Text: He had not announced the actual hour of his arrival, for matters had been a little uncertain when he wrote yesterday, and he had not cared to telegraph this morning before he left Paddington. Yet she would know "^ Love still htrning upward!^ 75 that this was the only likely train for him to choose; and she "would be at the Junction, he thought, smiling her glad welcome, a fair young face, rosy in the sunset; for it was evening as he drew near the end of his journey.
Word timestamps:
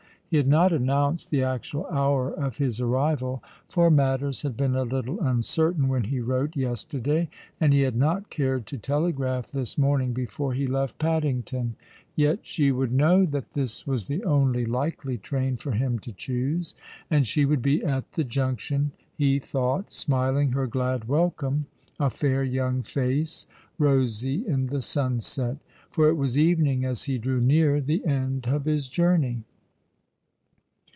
He 0.31 0.37
had 0.37 0.47
not 0.47 0.71
announced 0.71 1.29
the 1.29 1.43
actual 1.43 1.85
hour 1.87 2.31
of 2.31 2.55
his 2.55 2.79
arrival, 2.79 3.43
for 3.67 3.91
matters 3.91 4.43
had 4.43 4.55
been 4.55 4.77
a 4.77 4.83
little 4.85 5.19
uncertain 5.19 5.89
when 5.89 6.05
he 6.05 6.21
wrote 6.21 6.55
yesterday, 6.55 7.27
and 7.59 7.73
he 7.73 7.81
had 7.81 7.97
not 7.97 8.29
cared 8.29 8.65
to 8.67 8.77
telegraph 8.77 9.51
this 9.51 9.77
morning 9.77 10.13
before 10.13 10.53
he 10.53 10.67
left 10.67 10.97
Paddington. 10.99 11.75
Yet 12.15 12.39
she 12.43 12.71
would 12.71 12.93
know 12.93 13.07
"^ 13.17 13.17
Love 13.17 13.27
still 13.27 13.27
htrning 13.27 13.27
upward!^ 13.27 13.51
75 13.51 13.51
that 13.51 13.53
this 13.59 13.85
was 13.87 14.05
the 14.05 14.23
only 14.23 14.65
likely 14.65 15.17
train 15.17 15.57
for 15.57 15.71
him 15.73 15.99
to 15.99 16.13
choose; 16.13 16.75
and 17.09 17.27
she 17.27 17.43
"would 17.43 17.61
be 17.61 17.83
at 17.83 18.13
the 18.13 18.23
Junction, 18.23 18.93
he 19.17 19.37
thought, 19.37 19.91
smiling 19.91 20.53
her 20.53 20.65
glad 20.65 21.09
welcome, 21.09 21.65
a 21.99 22.09
fair 22.09 22.41
young 22.45 22.81
face, 22.81 23.47
rosy 23.77 24.47
in 24.47 24.67
the 24.67 24.81
sunset; 24.81 25.57
for 25.89 26.07
it 26.07 26.15
was 26.15 26.39
evening 26.39 26.85
as 26.85 27.03
he 27.03 27.17
drew 27.17 27.41
near 27.41 27.81
the 27.81 28.05
end 28.05 28.47
of 28.47 28.63
his 28.63 28.87
journey. 28.87 29.43